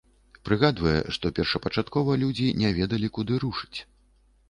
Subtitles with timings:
[0.47, 3.79] Прыгадвае, што першапачаткова людзі не ведалі, куды рушыць.